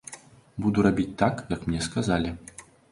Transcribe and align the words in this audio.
Буду 0.65 0.85
рабіць 0.87 1.11
так, 1.21 1.45
як 1.57 1.69
мне 1.71 1.87
сказалі. 1.91 2.37